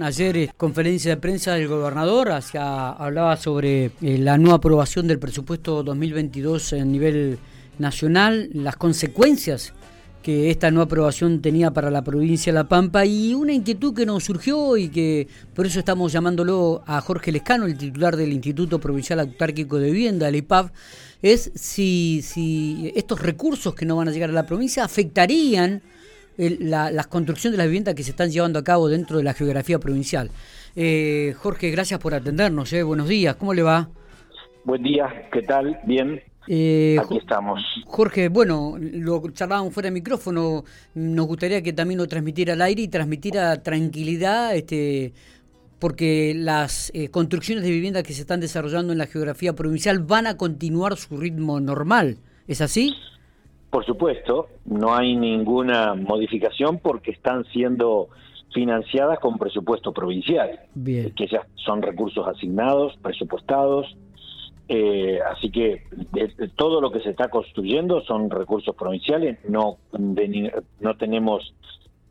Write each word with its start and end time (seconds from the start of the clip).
Ayer, 0.00 0.36
en 0.36 0.50
conferencia 0.56 1.12
de 1.12 1.16
prensa 1.18 1.52
del 1.52 1.68
gobernador, 1.68 2.32
hablaba 2.32 3.36
sobre 3.36 3.92
eh, 4.02 4.18
la 4.18 4.36
nueva 4.38 4.56
aprobación 4.56 5.06
del 5.06 5.20
presupuesto 5.20 5.84
2022 5.84 6.72
a 6.72 6.84
nivel 6.84 7.38
nacional, 7.78 8.50
las 8.54 8.74
consecuencias 8.74 9.72
que 10.20 10.50
esta 10.50 10.72
nueva 10.72 10.86
aprobación 10.86 11.40
tenía 11.40 11.70
para 11.70 11.92
la 11.92 12.02
provincia 12.02 12.52
de 12.52 12.58
La 12.58 12.68
Pampa 12.68 13.06
y 13.06 13.34
una 13.34 13.52
inquietud 13.52 13.94
que 13.94 14.04
nos 14.04 14.24
surgió 14.24 14.76
y 14.76 14.88
que 14.88 15.28
por 15.54 15.64
eso 15.64 15.78
estamos 15.78 16.10
llamándolo 16.10 16.82
a 16.86 17.00
Jorge 17.00 17.30
Lescano, 17.30 17.66
el 17.66 17.78
titular 17.78 18.16
del 18.16 18.32
Instituto 18.32 18.80
Provincial 18.80 19.20
Autárquico 19.20 19.78
de 19.78 19.92
Vivienda, 19.92 20.28
el 20.28 20.34
IPAV, 20.34 20.72
es 21.22 21.52
si, 21.54 22.20
si 22.24 22.90
estos 22.96 23.22
recursos 23.22 23.76
que 23.76 23.86
no 23.86 23.94
van 23.94 24.08
a 24.08 24.10
llegar 24.10 24.30
a 24.30 24.32
la 24.32 24.46
provincia 24.46 24.82
afectarían 24.82 25.82
la, 26.36 26.90
las 26.90 27.06
construcciones 27.06 27.52
de 27.52 27.58
las 27.58 27.66
viviendas 27.66 27.94
que 27.94 28.02
se 28.02 28.10
están 28.10 28.30
llevando 28.30 28.58
a 28.58 28.64
cabo 28.64 28.88
dentro 28.88 29.18
de 29.18 29.24
la 29.24 29.34
geografía 29.34 29.78
provincial. 29.78 30.30
Eh, 30.76 31.34
Jorge, 31.38 31.70
gracias 31.70 32.00
por 32.00 32.14
atendernos. 32.14 32.72
Eh. 32.72 32.82
Buenos 32.82 33.08
días, 33.08 33.36
¿cómo 33.36 33.54
le 33.54 33.62
va? 33.62 33.88
Buen 34.64 34.82
día, 34.82 35.28
¿qué 35.32 35.42
tal? 35.42 35.78
Bien. 35.84 36.20
Eh, 36.46 36.96
Aquí 37.00 37.18
estamos. 37.18 37.62
Jorge, 37.86 38.28
bueno, 38.28 38.76
lo 38.78 39.22
charlábamos 39.30 39.72
fuera 39.72 39.86
de 39.86 39.92
micrófono, 39.92 40.64
nos 40.94 41.26
gustaría 41.26 41.62
que 41.62 41.72
también 41.72 41.98
lo 41.98 42.06
transmitiera 42.06 42.52
al 42.52 42.62
aire 42.62 42.82
y 42.82 42.88
transmitiera 42.88 43.62
tranquilidad, 43.62 44.54
este, 44.54 45.14
porque 45.78 46.34
las 46.36 46.90
eh, 46.94 47.08
construcciones 47.08 47.64
de 47.64 47.70
viviendas 47.70 48.02
que 48.02 48.12
se 48.12 48.22
están 48.22 48.40
desarrollando 48.40 48.92
en 48.92 48.98
la 48.98 49.06
geografía 49.06 49.54
provincial 49.54 50.00
van 50.00 50.26
a 50.26 50.36
continuar 50.36 50.96
su 50.96 51.16
ritmo 51.16 51.60
normal, 51.60 52.18
¿es 52.46 52.60
así? 52.60 52.94
Por 53.74 53.84
supuesto, 53.84 54.50
no 54.66 54.94
hay 54.94 55.16
ninguna 55.16 55.94
modificación 55.96 56.78
porque 56.78 57.10
están 57.10 57.44
siendo 57.46 58.08
financiadas 58.52 59.18
con 59.18 59.36
presupuesto 59.36 59.92
provincial, 59.92 60.60
que 60.84 61.26
ya 61.26 61.44
son 61.56 61.82
recursos 61.82 62.24
asignados, 62.28 62.96
presupuestados, 63.02 63.96
eh, 64.68 65.18
así 65.28 65.50
que 65.50 65.82
todo 66.54 66.80
lo 66.80 66.92
que 66.92 67.00
se 67.00 67.10
está 67.10 67.28
construyendo 67.28 68.00
son 68.02 68.30
recursos 68.30 68.76
provinciales, 68.76 69.40
no 69.48 69.78
no 70.78 70.96
tenemos 70.96 71.52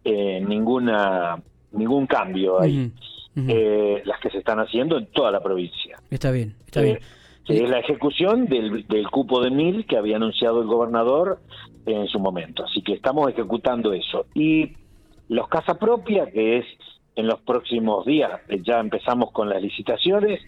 eh, 0.04 0.44
ninguna 0.46 1.42
ningún 1.72 2.08
cambio 2.08 2.60
ahí. 2.60 2.92
Eh, 3.36 4.04
las 4.06 4.20
que 4.20 4.30
se 4.32 4.40
están 4.40 4.60
haciendo 4.60 4.98
en 4.98 5.06
toda 5.08 5.32
la 5.32 5.42
provincia. 5.42 5.98
Está 6.12 6.30
bien, 6.30 6.56
está 6.66 6.82
bien 6.82 7.00
que 7.46 7.64
es 7.64 7.70
la 7.70 7.80
ejecución 7.80 8.46
del, 8.46 8.88
del 8.88 9.10
cupo 9.10 9.42
de 9.42 9.52
mil 9.52 9.86
que 9.86 9.98
había 9.98 10.16
anunciado 10.16 10.62
el 10.62 10.68
gobernador 10.68 11.40
en 11.86 12.08
su 12.08 12.20
momento. 12.20 12.64
Así 12.64 12.82
que 12.82 12.94
estamos 12.94 13.30
ejecutando 13.30 13.94
eso. 13.94 14.26
Y 14.34 14.72
los 15.30 15.48
Casa 15.48 15.78
Propia, 15.78 16.30
que 16.32 16.60
es 16.60 16.66
en 17.16 17.28
los 17.28 17.42
próximos 17.42 18.06
días, 18.06 18.42
eh, 18.48 18.60
ya 18.66 18.80
empezamos 18.80 19.32
con 19.32 19.48
las 19.48 19.62
licitaciones, 19.62 20.42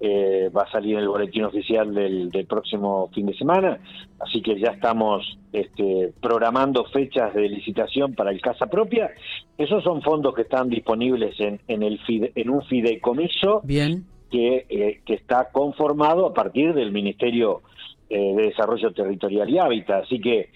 eh, 0.00 0.50
va 0.54 0.64
a 0.64 0.70
salir 0.70 0.98
el 0.98 1.08
boletín 1.08 1.44
oficial 1.44 1.94
del, 1.94 2.30
del, 2.30 2.44
próximo 2.44 3.08
fin 3.14 3.26
de 3.26 3.34
semana, 3.34 3.78
así 4.20 4.42
que 4.42 4.60
ya 4.60 4.72
estamos 4.72 5.38
este, 5.54 6.12
programando 6.20 6.84
fechas 6.84 7.32
de 7.32 7.48
licitación 7.48 8.14
para 8.14 8.30
el 8.30 8.42
Casa 8.42 8.66
Propia. 8.66 9.10
Esos 9.56 9.82
son 9.82 10.02
fondos 10.02 10.34
que 10.34 10.42
están 10.42 10.68
disponibles 10.68 11.38
en, 11.40 11.60
en, 11.66 11.82
el 11.82 11.98
en 12.08 12.50
un 12.50 12.62
fideicomiso 12.62 13.62
Bien 13.64 14.04
que, 14.32 14.66
eh, 14.68 15.00
que 15.04 15.14
está 15.14 15.50
conformado 15.52 16.26
a 16.26 16.34
partir 16.34 16.72
del 16.72 16.90
Ministerio 16.90 17.60
eh, 18.08 18.34
de 18.34 18.42
Desarrollo 18.44 18.92
Territorial 18.92 19.48
y 19.50 19.58
Hábitat. 19.58 20.04
Así 20.04 20.18
que 20.20 20.48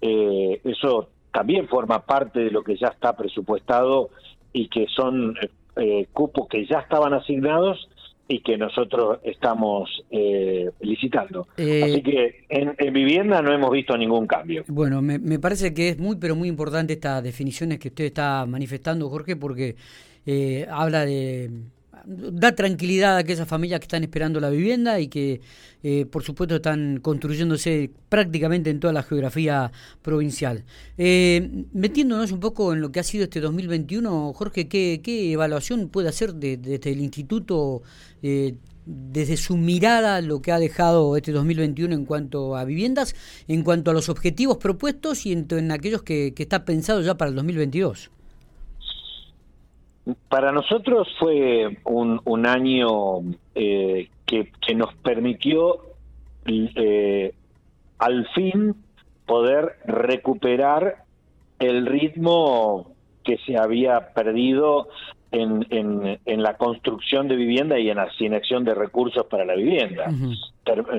eh, 0.00 0.60
eso 0.64 1.10
también 1.30 1.68
forma 1.68 2.04
parte 2.06 2.40
de 2.40 2.50
lo 2.50 2.64
que 2.64 2.76
ya 2.76 2.88
está 2.88 3.14
presupuestado 3.14 4.08
y 4.52 4.68
que 4.68 4.86
son 4.88 5.36
cupos 6.12 6.48
que 6.48 6.66
ya 6.66 6.80
estaban 6.80 7.14
asignados 7.14 7.88
y 8.26 8.40
que 8.40 8.58
nosotros 8.58 9.20
estamos 9.22 9.88
licitando. 10.80 11.46
Así 11.56 12.02
que 12.02 12.46
en, 12.48 12.74
en, 12.76 12.92
vivienda 12.92 13.40
no 13.42 13.52
hemos 13.52 13.70
visto 13.70 13.96
ningún 13.96 14.26
cambio. 14.26 14.64
Bueno, 14.66 15.00
me, 15.02 15.20
me, 15.20 15.38
parece 15.38 15.72
que 15.72 15.90
es 15.90 15.98
muy, 16.00 16.16
pero 16.16 16.34
muy 16.34 16.48
importante 16.48 16.94
estas 16.94 17.22
definiciones 17.22 17.78
que 17.78 17.88
usted 17.88 18.06
está 18.06 18.44
manifestando, 18.44 19.08
Jorge, 19.08 19.36
porque 19.36 19.76
habla 20.68 21.06
de 21.06 21.48
da 22.06 22.54
tranquilidad 22.54 23.16
a 23.16 23.18
aquellas 23.18 23.48
familias 23.48 23.80
que 23.80 23.84
están 23.84 24.02
esperando 24.02 24.40
la 24.40 24.50
vivienda 24.50 25.00
y 25.00 25.08
que, 25.08 25.40
eh, 25.82 26.06
por 26.06 26.22
supuesto, 26.22 26.56
están 26.56 27.00
construyéndose 27.00 27.90
prácticamente 28.08 28.70
en 28.70 28.80
toda 28.80 28.92
la 28.92 29.02
geografía 29.02 29.72
provincial. 30.02 30.64
Eh, 30.96 31.64
metiéndonos 31.72 32.32
un 32.32 32.40
poco 32.40 32.72
en 32.72 32.80
lo 32.80 32.92
que 32.92 33.00
ha 33.00 33.04
sido 33.04 33.24
este 33.24 33.40
2021, 33.40 34.32
Jorge, 34.32 34.68
¿qué, 34.68 35.00
qué 35.02 35.32
evaluación 35.32 35.88
puede 35.88 36.08
hacer 36.08 36.34
desde 36.34 36.90
el 36.90 37.00
instituto? 37.00 37.82
Eh, 38.22 38.54
desde 38.88 39.36
su 39.36 39.58
mirada 39.58 40.22
lo 40.22 40.40
que 40.40 40.50
ha 40.50 40.58
dejado 40.58 41.14
este 41.16 41.30
2021 41.30 41.94
en 41.94 42.06
cuanto 42.06 42.56
a 42.56 42.64
viviendas, 42.64 43.14
en 43.46 43.62
cuanto 43.62 43.90
a 43.90 43.94
los 43.94 44.08
objetivos 44.08 44.56
propuestos 44.56 45.26
y 45.26 45.32
en, 45.32 45.70
aquellos 45.72 46.02
que, 46.02 46.32
que 46.34 46.42
está 46.42 46.64
pensado 46.64 47.02
ya 47.02 47.18
para 47.18 47.28
el 47.28 47.34
2022. 47.34 48.10
Para 50.28 50.52
nosotros 50.52 51.08
fue 51.18 51.78
un, 51.84 52.20
un 52.24 52.46
año 52.46 53.20
eh, 53.54 54.08
que, 54.24 54.52
que, 54.66 54.74
nos 54.74 54.94
permitió 54.94 55.80
eh, 56.46 57.34
al 57.98 58.26
fin 58.34 58.74
poder 59.26 59.76
recuperar 59.84 61.04
el 61.58 61.86
ritmo 61.86 62.92
que 63.24 63.36
se 63.46 63.58
había 63.58 64.14
perdido 64.14 64.88
en, 65.30 65.66
en, 65.70 66.18
en, 66.24 66.42
la 66.42 66.56
construcción 66.56 67.28
de 67.28 67.36
vivienda 67.36 67.78
y 67.78 67.90
en 67.90 67.96
la 67.96 68.04
asignación 68.04 68.64
de 68.64 68.74
recursos 68.74 69.26
para 69.26 69.44
la 69.44 69.54
vivienda. 69.54 70.10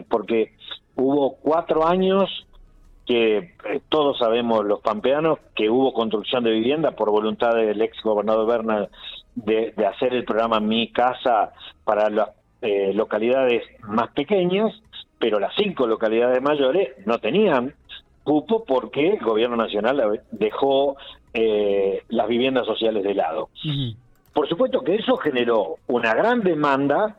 Porque 0.08 0.54
hubo 0.96 1.38
cuatro 1.38 1.88
años 1.88 2.30
que 3.10 3.38
eh, 3.38 3.82
todos 3.90 4.20
sabemos 4.20 4.64
los 4.64 4.82
pampeanos 4.82 5.40
que 5.56 5.68
hubo 5.68 5.94
construcción 5.94 6.44
de 6.44 6.52
vivienda 6.52 6.92
por 6.92 7.10
voluntad 7.10 7.56
del 7.56 7.82
ex 7.82 8.00
gobernador 8.04 8.46
Berna 8.46 8.88
de, 9.34 9.74
hacer 9.84 10.14
el 10.14 10.26
programa 10.26 10.60
Mi 10.60 10.92
Casa 10.92 11.52
para 11.84 12.12
las 12.12 12.30
eh, 12.62 12.94
localidades 12.94 13.64
más 13.82 14.12
pequeñas, 14.12 14.80
pero 15.18 15.40
las 15.40 15.56
cinco 15.56 15.88
localidades 15.88 16.40
mayores 16.44 16.90
no 17.08 17.18
tenían 17.18 17.74
cupo 18.24 18.64
porque 18.64 19.14
el 19.14 19.20
gobierno 19.22 19.56
nacional 19.56 20.22
dejó 20.30 20.96
eh, 21.34 22.04
las 22.10 22.28
viviendas 22.28 22.68
sociales 22.68 23.04
de 23.04 23.16
lado. 23.16 23.50
Por 24.34 24.48
supuesto 24.48 24.82
que 24.82 24.98
eso 24.98 25.18
generó 25.18 25.78
una 25.88 26.14
gran 26.14 26.42
demanda 26.42 27.18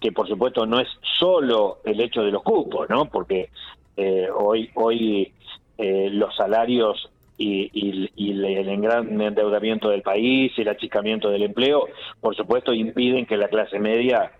que 0.00 0.10
por 0.10 0.28
supuesto 0.28 0.66
no 0.66 0.80
es 0.80 0.88
solo 1.18 1.78
el 1.84 2.00
hecho 2.00 2.22
de 2.22 2.32
los 2.32 2.42
cupos, 2.42 2.88
¿no? 2.88 3.04
Porque 3.06 3.50
eh, 3.98 4.28
hoy 4.32 4.70
hoy 4.74 5.32
eh, 5.76 6.08
los 6.12 6.34
salarios 6.36 7.10
y, 7.36 7.70
y, 7.72 8.30
el 8.30 8.80
gran 8.80 9.20
endeudamiento 9.20 9.90
del 9.90 10.02
país 10.02 10.52
y 10.56 10.62
el 10.62 10.68
achicamiento 10.68 11.30
del 11.30 11.42
empleo, 11.42 11.86
por 12.20 12.36
supuesto, 12.36 12.72
impiden 12.72 13.26
que 13.26 13.36
la 13.36 13.48
clase 13.48 13.78
media 13.78 14.32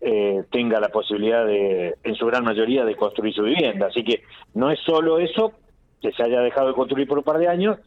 eh, 0.00 0.44
tenga 0.50 0.80
la 0.80 0.88
posibilidad 0.88 1.46
de, 1.46 1.96
en 2.02 2.14
su 2.14 2.26
gran 2.26 2.44
mayoría, 2.44 2.84
de 2.84 2.94
construir 2.94 3.34
su 3.34 3.42
vivienda. 3.42 3.86
Así 3.86 4.04
que 4.04 4.22
no 4.54 4.70
es 4.70 4.78
solo 4.80 5.18
eso 5.18 5.52
que 6.00 6.12
se 6.12 6.22
haya 6.22 6.40
dejado 6.40 6.68
de 6.68 6.74
construir 6.74 7.08
por 7.08 7.18
un 7.18 7.24
par 7.24 7.38
de 7.38 7.48
años, 7.48 7.78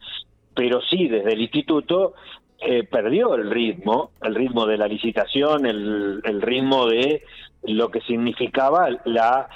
pero 0.54 0.80
sí 0.82 1.08
desde 1.08 1.32
el 1.32 1.40
instituto 1.40 2.14
eh, 2.60 2.84
perdió 2.84 3.34
el 3.34 3.50
ritmo, 3.50 4.10
el 4.22 4.34
ritmo 4.34 4.66
de 4.66 4.78
la 4.78 4.88
licitación, 4.88 5.66
el, 5.66 6.20
el 6.24 6.42
ritmo 6.42 6.86
de 6.86 7.22
lo 7.62 7.90
que 7.90 8.00
significaba 8.02 8.88
la 9.04 9.48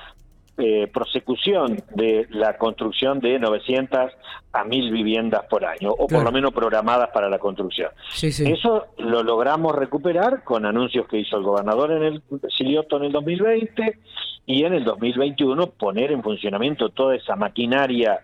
eh, 0.56 0.88
prosecución 0.92 1.82
de 1.94 2.26
la 2.30 2.56
construcción 2.58 3.18
de 3.20 3.38
900 3.38 4.12
a 4.52 4.64
1000 4.64 4.92
viviendas 4.92 5.44
por 5.46 5.64
año, 5.64 5.90
o 5.90 6.06
por 6.06 6.22
lo 6.22 6.30
menos 6.30 6.52
programadas 6.52 7.10
para 7.10 7.28
la 7.28 7.38
construcción. 7.38 7.90
Eso 8.22 8.86
lo 8.98 9.22
logramos 9.22 9.74
recuperar 9.74 10.44
con 10.44 10.64
anuncios 10.64 11.08
que 11.08 11.18
hizo 11.18 11.36
el 11.36 11.42
gobernador 11.42 11.92
en 11.92 12.02
el 12.04 12.22
Silioto 12.56 12.98
en 12.98 13.04
el 13.04 13.12
2020 13.12 13.98
y 14.46 14.64
en 14.64 14.74
el 14.74 14.84
2021 14.84 15.70
poner 15.70 16.12
en 16.12 16.22
funcionamiento 16.22 16.90
toda 16.90 17.16
esa 17.16 17.34
maquinaria 17.34 18.20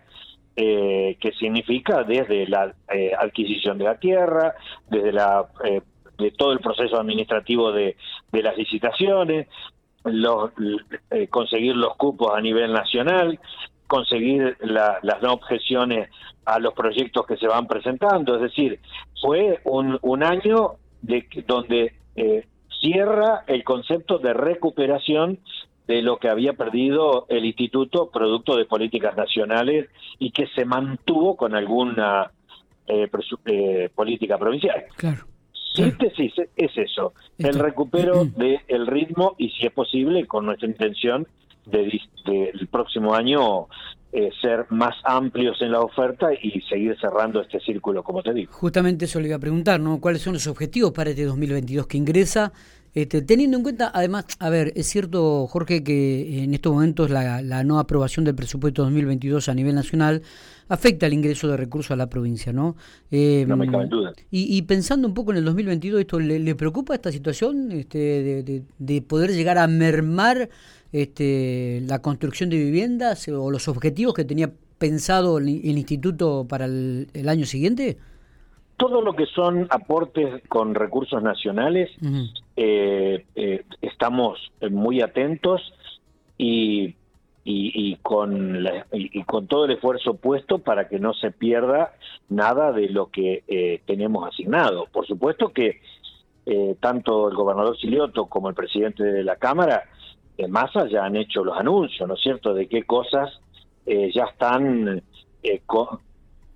eh, 0.57 1.17
que 1.21 1.33
significa 1.33 2.05
desde 2.05 2.47
la 2.47 2.75
eh, 2.93 3.13
adquisición 3.19 3.79
de 3.79 3.85
la 3.85 3.99
tierra, 3.99 4.55
desde 4.89 5.13
la 5.13 5.47
eh, 5.65 5.81
de 6.19 6.31
todo 6.33 6.53
el 6.53 6.61
proceso 6.61 7.01
administrativo 7.01 7.73
de, 7.73 7.97
de 8.31 8.43
las 8.43 8.57
licitaciones, 8.57 9.49
los, 10.05 10.51
eh, 11.11 11.29
conseguir 11.29 11.77
los 11.77 11.97
cupos 11.97 12.33
a 12.35 12.41
nivel 12.41 12.73
nacional, 12.73 13.39
conseguir 13.87 14.57
las 14.61 15.23
no 15.23 15.33
objeciones 15.33 16.11
a 16.45 16.59
los 16.59 16.75
proyectos 16.75 17.27
que 17.27 17.37
se 17.37 17.47
van 17.47 17.67
presentando. 17.67 18.37
Es 18.37 18.43
decir, 18.43 18.81
fue 19.21 19.61
un, 19.65 19.99
un 20.03 20.23
año 20.23 20.75
de, 21.03 21.27
donde 21.47 21.95
eh, 22.17 22.47
cierra 22.81 23.45
el 23.47 23.65
concepto 23.65 24.19
de 24.19 24.33
recuperación 24.33 25.39
de 25.87 26.03
lo 26.03 26.19
que 26.19 26.29
había 26.29 26.53
perdido 26.53 27.27
el 27.29 27.45
instituto 27.45 28.11
producto 28.11 28.57
de 28.57 28.65
políticas 28.65 29.17
nacionales 29.17 29.89
y 30.19 30.31
que 30.31 30.47
se 30.55 30.65
mantuvo 30.65 31.37
con 31.37 31.55
alguna 31.55 32.31
eh, 32.87 33.91
política 33.95 34.39
provincial. 34.39 34.85
Claro. 34.97 35.25
Síntesis 35.75 36.33
es 36.57 36.77
eso, 36.77 37.13
el 37.39 37.55
recupero 37.55 38.25
del 38.25 38.87
ritmo 38.87 39.35
y 39.39 39.51
si 39.51 39.67
es 39.67 39.73
posible 39.73 40.27
con 40.27 40.47
nuestra 40.47 40.69
intención 40.69 41.27
del 41.67 42.01
de, 42.27 42.53
próximo 42.71 43.15
año 43.15 43.69
eh, 44.13 44.31
ser 44.43 44.67
más 44.71 44.97
amplios 45.05 45.63
en 45.63 45.71
la 45.71 45.81
oferta 45.81 46.31
y 46.35 46.61
seguir 46.63 46.97
cerrando 47.01 47.41
este 47.41 47.61
círculo, 47.61 48.03
como 48.03 48.23
te 48.23 48.35
digo. 48.35 48.53
Justamente 48.53 49.05
eso 49.05 49.21
le 49.21 49.29
iba 49.29 49.37
a 49.37 49.41
preguntar, 49.41 49.79
¿no? 49.79 50.01
¿Cuáles 50.01 50.23
son 50.23 50.33
los 50.33 50.49
objetivos 50.49 50.91
para 50.93 51.11
este 51.11 51.25
2022 51.25 51.87
que 51.87 51.97
ingresa? 51.97 52.53
Este, 52.93 53.23
teniendo 53.23 53.57
en 53.57 53.63
cuenta, 53.63 53.91
además, 53.95 54.27
a 54.41 54.51
ver, 54.51 54.73
es 54.75 54.89
cierto, 54.89 55.47
Jorge, 55.47 55.85
que 55.85 56.43
en 56.43 56.55
estos 56.55 56.73
momentos 56.73 57.09
la, 57.09 57.63
no 57.63 57.79
aprobación 57.79 58.25
del 58.25 58.35
presupuesto 58.35 58.83
2022 58.83 59.49
a 59.49 59.55
nivel 59.55 59.77
nacional 59.77 60.23
afecta 60.69 61.07
el 61.07 61.13
ingreso 61.13 61.47
de 61.49 61.57
recursos 61.57 61.93
a 61.93 61.97
la 61.97 62.09
provincia, 62.09 62.53
¿no? 62.53 62.75
Eh, 63.13 63.45
no 63.47 63.57
me 63.57 63.71
cabe 63.71 63.87
duda. 63.87 64.13
Y, 64.33 64.61
pensando 64.63 65.07
un 65.07 65.15
poco 65.15 65.31
en 65.31 65.39
el 65.39 65.45
2022, 65.45 66.01
¿esto 66.01 66.19
le, 66.19 66.55
preocupa 66.57 66.95
esta 66.95 67.13
situación 67.13 67.71
este, 67.71 68.65
de, 68.79 69.03
poder 69.03 69.31
llegar 69.33 69.59
a 69.59 69.69
mermar 69.69 70.49
este, 70.93 71.83
la 71.87 72.03
construcción 72.03 72.51
de 72.51 72.57
viviendas 72.57 73.29
o 73.29 73.53
los 73.53 73.69
objetivos 73.69 74.15
que 74.15 74.25
tenía 74.25 74.51
pensado 74.79 75.39
el, 75.39 75.49
instituto 75.49 76.45
para 76.49 76.65
el 76.67 77.29
año 77.29 77.47
siguiente? 77.47 77.99
todo 78.81 79.03
lo 79.03 79.13
que 79.13 79.27
son 79.27 79.67
aportes 79.69 80.43
con 80.49 80.75
recursos 80.75 81.23
nacionales, 81.23 81.91
eh, 82.63 83.25
eh, 83.37 83.65
estamos 83.81 84.39
muy 84.71 85.01
atentos 85.01 85.73
y, 86.37 86.95
con 88.03 88.67
todo 89.49 89.65
el 89.65 89.71
esfuerzo 89.71 90.15
puesto 90.17 90.59
para 90.59 90.87
que 90.87 90.99
no 90.99 91.15
se 91.15 91.31
pierda 91.31 91.95
nada 92.29 92.71
de 92.73 92.91
lo 92.91 93.07
que 93.07 93.45
eh, 93.49 93.81
tenemos 93.87 94.29
asignado. 94.29 94.87
Por 94.93 95.07
supuesto 95.07 95.55
que 95.55 95.81
tanto 96.81 97.31
el 97.31 97.35
gobernador 97.35 97.79
Silioto 97.79 98.27
como 98.27 98.51
el 98.51 98.55
presidente 98.55 99.05
de 99.05 99.25
la 99.25 99.37
Cámara, 99.37 99.85
Massa, 100.49 100.87
ya 100.87 101.07
han 101.07 101.17
hecho 101.17 101.43
los 101.43 101.57
anuncios, 101.57 102.07
¿no 102.07 102.15
es 102.15 102.21
cierto?, 102.21 102.53
de 102.53 102.67
qué 102.67 102.83
cosas 102.83 103.41
ya 103.87 104.25
están 104.25 105.03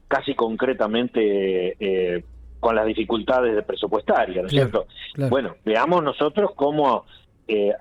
casi 0.08 0.34
concretamente 0.34 2.24
con 2.64 2.76
las 2.76 2.86
dificultades 2.86 3.54
de 3.54 3.62
presupuestarias, 3.62 4.40
¿no 4.40 4.46
es 4.46 4.52
cierto? 4.52 4.86
Bueno, 5.28 5.56
veamos 5.66 6.02
nosotros 6.02 6.52
cómo, 6.56 7.04
eh, 7.46 7.74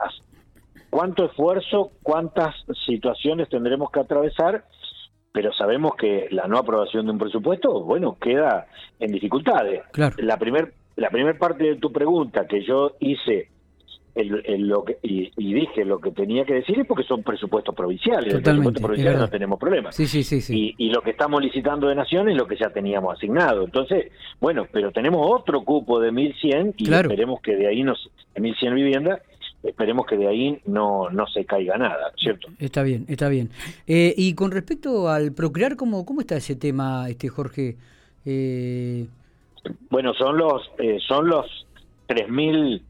cuánto 0.90 1.24
esfuerzo, 1.24 1.94
cuántas 2.04 2.54
situaciones 2.86 3.48
tendremos 3.48 3.90
que 3.92 4.02
atravesar, 4.02 4.66
pero 5.32 5.54
sabemos 5.54 5.96
que 5.96 6.28
la 6.32 6.48
no 6.50 6.58
aprobación 6.58 7.06
de 7.06 7.14
un 7.14 7.18
presupuesto, 7.18 7.80
bueno, 7.86 8.18
queda 8.20 8.68
en 9.00 9.14
dificultades. 9.14 9.84
La 10.18 10.36
primer, 10.36 10.74
la 10.98 11.10
primera 11.10 11.40
parte 11.40 11.64
de 11.64 11.76
tu 11.78 11.94
pregunta 11.94 12.46
que 12.46 12.62
yo 12.66 12.92
hice 13.00 13.52
el, 14.16 14.68
lo 14.68 14.84
que, 14.84 14.98
y, 15.02 15.32
dije 15.36 15.84
lo 15.86 16.00
que 16.00 16.12
tenía 16.12 16.46
que 16.46 16.54
decir 16.56 16.80
es 16.80 16.86
porque 16.86 17.04
son 17.04 17.24
presupuestos 17.24 17.74
provinciales. 17.74 18.34
Totalmente, 18.34 18.80
presupuestos 18.80 19.20
no 19.20 19.30
tenemos 19.30 19.60
problemas. 19.60 19.96
Sí, 19.96 20.06
sí, 20.06 20.24
sí, 20.24 20.42
sí. 20.42 20.76
Y, 20.78 20.90
lo 20.90 21.02
que 21.02 21.12
estamos 21.12 21.42
licitando 21.42 21.88
de 21.88 21.96
Nación 21.96 22.30
es 22.30 22.38
lo 22.38 22.48
que 22.48 22.56
ya 22.56 22.70
teníamos 22.70 23.18
asignado. 23.18 23.64
Entonces, 23.64 24.12
bueno, 24.40 24.68
pero 24.72 24.92
tenemos 24.92 25.28
otro 25.32 25.64
cupo 25.64 26.00
de 26.00 26.12
1.100 26.12 26.76
y 26.78 26.94
esperemos 26.94 27.42
que 27.42 27.56
de 27.56 27.68
ahí, 27.68 27.84
nos, 27.84 28.10
de 28.36 28.42
1.100 28.42 28.76
viviendas, 28.76 29.22
esperemos 29.64 30.06
que 30.06 30.18
de 30.18 30.28
ahí 30.28 30.60
no, 30.66 31.10
no 31.10 31.26
se 31.28 31.46
caiga 31.46 31.78
nada, 31.78 32.12
¿cierto? 32.18 32.50
Está 32.60 32.84
bien, 32.84 33.06
está 33.08 33.30
bien. 33.30 33.50
Eh, 33.88 34.14
y 34.16 34.36
con 34.36 34.52
respecto 34.52 35.10
al 35.10 35.32
procrear, 35.34 35.76
¿cómo, 35.76 36.06
cómo 36.06 36.22
está 36.22 36.36
ese 36.38 36.56
tema, 36.56 37.10
este 37.10 37.30
Jorge? 37.30 37.78
Eh... 38.26 39.08
Bueno, 39.90 40.14
son 40.14 40.38
los, 40.38 40.70
eh, 40.78 41.00
son 41.08 41.30
los 41.30 41.66
3.000 42.10 42.82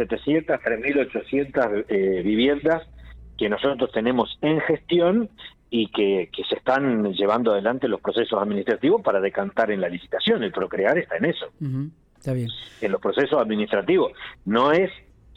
700, 0.00 0.60
3.800 0.60 1.84
eh, 1.88 2.22
viviendas 2.22 2.82
que 3.36 3.48
nosotros 3.48 3.90
tenemos 3.92 4.38
en 4.42 4.60
gestión 4.60 5.30
y 5.70 5.88
que, 5.88 6.30
se 6.48 6.56
están 6.56 7.12
llevando 7.12 7.52
adelante 7.52 7.86
los 7.86 8.00
procesos 8.00 8.40
administrativos 8.40 9.02
para 9.02 9.20
decantar 9.20 9.70
en 9.70 9.80
la 9.80 9.88
licitación. 9.88 10.42
El 10.42 10.52
Procrear 10.52 10.98
está 10.98 11.16
en 11.16 11.26
eso. 11.26 11.46
Está 12.18 12.32
bien. 12.32 12.48
En 12.80 12.92
los 12.92 13.00
procesos 13.00 13.40
administrativos. 13.40 14.12
No 14.44 14.72
es 14.72 14.90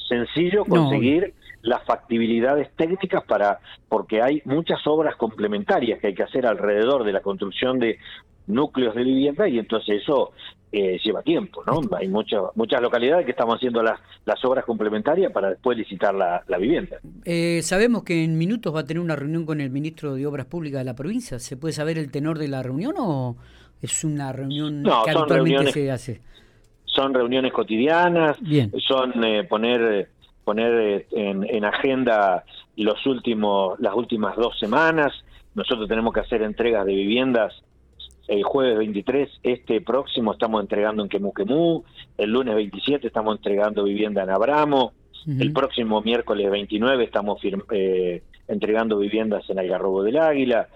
sencillo 0.09 0.65
conseguir 0.65 1.33
las 1.61 1.83
factibilidades 1.85 2.69
técnicas 2.75 3.23
para 3.25 3.59
porque 3.87 4.21
hay 4.21 4.41
muchas 4.45 4.85
obras 4.85 5.15
complementarias 5.15 5.99
que 5.99 6.07
hay 6.07 6.13
que 6.13 6.23
hacer 6.23 6.45
alrededor 6.45 7.05
de 7.05 7.13
la 7.13 7.21
construcción 7.21 7.79
de 7.79 7.99
núcleos 8.47 8.95
de 8.95 9.03
vivienda 9.03 9.47
y 9.47 9.59
entonces 9.59 10.01
eso 10.01 10.33
eh, 10.75 10.99
lleva 11.03 11.21
tiempo, 11.21 11.63
¿no? 11.67 11.81
Hay 11.95 12.07
muchas 12.07 12.41
muchas 12.55 12.81
localidades 12.81 13.25
que 13.25 13.31
estamos 13.31 13.57
haciendo 13.57 13.83
las, 13.83 13.99
las 14.25 14.43
obras 14.43 14.65
complementarias 14.65 15.31
para 15.31 15.51
después 15.51 15.77
licitar 15.77 16.15
la, 16.15 16.43
vivienda. 16.57 16.97
Eh, 17.25 17.61
sabemos 17.61 18.03
que 18.03 18.23
en 18.23 18.39
minutos 18.39 18.73
va 18.73 18.79
a 18.79 18.83
tener 18.83 18.99
una 18.99 19.15
reunión 19.15 19.45
con 19.45 19.61
el 19.61 19.69
ministro 19.69 20.15
de 20.15 20.25
Obras 20.25 20.47
Públicas 20.47 20.79
de 20.79 20.85
la 20.85 20.95
provincia. 20.95 21.37
¿Se 21.37 21.57
puede 21.57 21.73
saber 21.73 21.99
el 21.99 22.09
tenor 22.09 22.39
de 22.39 22.47
la 22.47 22.63
reunión 22.63 22.95
o 22.97 23.37
es 23.83 24.03
una 24.03 24.33
reunión 24.33 24.83
que 25.05 25.11
habitualmente 25.11 25.71
se 25.71 25.91
hace? 25.91 26.21
Son 26.85 27.13
reuniones 27.13 27.53
cotidianas, 27.53 28.37
son 28.79 29.23
eh, 29.23 29.43
poner 29.43 30.09
poner 30.43 31.05
en, 31.11 31.43
en 31.43 31.65
agenda 31.65 32.45
los 32.77 33.05
últimos 33.05 33.79
las 33.79 33.93
últimas 33.93 34.35
dos 34.37 34.57
semanas. 34.57 35.13
Nosotros 35.53 35.87
tenemos 35.87 36.15
que 36.15 36.21
hacer 36.21 36.41
entregas 36.41 36.83
de 36.87 36.95
viviendas 36.95 37.53
el 38.27 38.43
jueves 38.43 38.77
23, 38.77 39.29
este 39.43 39.81
próximo, 39.81 40.33
estamos 40.33 40.61
entregando 40.61 41.03
en 41.03 41.09
Quemuquemú. 41.09 41.83
El 42.17 42.31
lunes 42.31 42.55
27 42.55 43.07
estamos 43.07 43.35
entregando 43.35 43.83
vivienda 43.83 44.23
en 44.23 44.29
Abramo. 44.29 44.93
El 45.25 45.53
próximo 45.53 46.01
miércoles 46.01 46.51
29 46.51 47.03
estamos 47.03 47.39
eh, 47.71 48.23
entregando 48.47 48.97
viviendas 48.97 49.49
en 49.49 49.59
Algarrobo 49.59 50.03
del 50.03 50.17
Águila. 50.17 50.67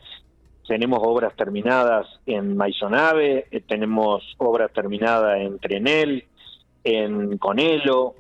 Tenemos 0.68 1.00
obras 1.02 1.36
terminadas 1.36 2.08
en 2.26 2.56
Maisonave, 2.56 3.48
eh, 3.52 3.62
tenemos 3.62 4.24
obras 4.38 4.72
terminadas 4.72 5.40
en 5.42 5.60
Trenel, 5.60 6.26
en 6.84 7.38
Conelo, 7.38 8.16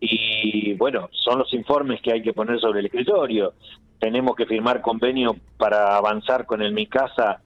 y 0.00 0.74
bueno, 0.74 1.08
son 1.12 1.40
los 1.40 1.52
informes 1.54 2.00
que 2.00 2.12
hay 2.12 2.22
que 2.22 2.32
poner 2.32 2.60
sobre 2.60 2.80
el 2.80 2.86
escritorio. 2.86 3.54
Tenemos 3.98 4.36
que 4.36 4.46
firmar 4.46 4.80
convenio 4.80 5.36
para 5.56 5.96
avanzar 5.96 6.46
con 6.46 6.62
el 6.62 6.72
Mi 6.72 6.86
Casa 6.86 7.40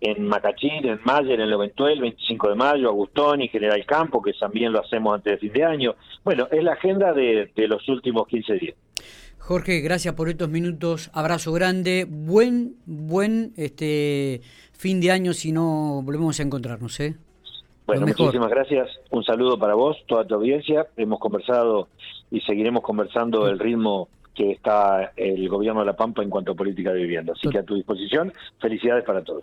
en 0.00 0.26
Macachín, 0.26 0.86
en 0.86 1.00
Mayer, 1.04 1.40
en 1.40 1.50
Loventuel, 1.50 2.00
25 2.00 2.50
de 2.50 2.54
mayo, 2.54 2.88
Agustón 2.88 3.42
y 3.42 3.48
General 3.48 3.84
Campo, 3.86 4.22
que 4.22 4.32
también 4.34 4.72
lo 4.72 4.80
hacemos 4.80 5.14
antes 5.14 5.32
de 5.32 5.38
fin 5.38 5.52
de 5.52 5.64
año. 5.64 5.94
Bueno, 6.24 6.48
es 6.50 6.62
la 6.62 6.72
agenda 6.72 7.12
de, 7.12 7.50
los 7.56 7.88
últimos 7.88 8.26
15 8.28 8.54
días. 8.54 8.76
Jorge, 9.38 9.80
gracias 9.80 10.14
por 10.14 10.28
estos 10.28 10.48
minutos. 10.48 11.10
Abrazo 11.14 11.52
grande. 11.52 12.06
Buen, 12.08 12.76
buen 12.84 13.52
este 13.56 14.40
fin 14.72 15.00
de 15.00 15.12
año 15.12 15.32
si 15.32 15.52
no 15.52 16.02
volvemos 16.02 16.38
a 16.40 16.42
encontrarnos. 16.42 16.98
¿eh? 17.00 17.14
Bueno, 17.86 18.06
muchísimas 18.06 18.50
gracias. 18.50 18.88
Un 19.10 19.24
saludo 19.24 19.58
para 19.58 19.74
vos, 19.74 19.96
toda 20.06 20.26
tu 20.26 20.34
audiencia. 20.34 20.88
Hemos 20.96 21.20
conversado 21.20 21.88
y 22.30 22.40
seguiremos 22.40 22.82
conversando 22.82 23.48
el 23.48 23.58
ritmo 23.58 24.08
que 24.36 24.52
está 24.52 25.12
el 25.16 25.48
gobierno 25.48 25.80
de 25.80 25.86
La 25.86 25.96
Pampa 25.96 26.22
en 26.22 26.30
cuanto 26.30 26.52
a 26.52 26.54
política 26.54 26.92
de 26.92 27.00
vivienda. 27.00 27.32
Así 27.32 27.48
que 27.48 27.58
a 27.58 27.62
tu 27.64 27.74
disposición, 27.74 28.32
felicidades 28.60 29.04
para 29.04 29.24
todos. 29.24 29.34